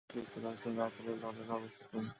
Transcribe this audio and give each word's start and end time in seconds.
যা 0.03 0.13
যুক্তরাজ্যের 0.15 0.73
রাজধানী 0.77 1.13
লন্ডনে 1.21 1.53
অবস্থিত। 1.53 1.91